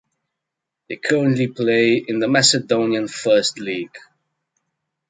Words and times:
They 0.89 0.95
currently 0.95 1.45
play 1.45 2.03
in 2.07 2.17
the 2.17 2.27
Macedonian 2.27 3.07
First 3.07 3.59
League. 3.59 3.95